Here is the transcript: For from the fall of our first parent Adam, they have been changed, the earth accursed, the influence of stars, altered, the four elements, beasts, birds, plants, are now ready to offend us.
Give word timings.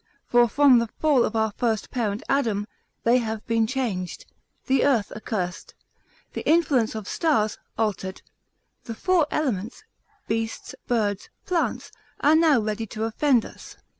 For 0.25 0.49
from 0.49 0.79
the 0.79 0.87
fall 0.87 1.23
of 1.23 1.35
our 1.35 1.51
first 1.57 1.91
parent 1.91 2.23
Adam, 2.27 2.65
they 3.03 3.19
have 3.19 3.45
been 3.45 3.67
changed, 3.67 4.25
the 4.65 4.83
earth 4.83 5.11
accursed, 5.11 5.75
the 6.33 6.41
influence 6.49 6.95
of 6.95 7.07
stars, 7.07 7.59
altered, 7.77 8.23
the 8.85 8.95
four 8.95 9.27
elements, 9.29 9.83
beasts, 10.27 10.73
birds, 10.87 11.29
plants, 11.45 11.91
are 12.19 12.33
now 12.35 12.59
ready 12.59 12.87
to 12.87 13.03
offend 13.03 13.45
us. 13.45 13.77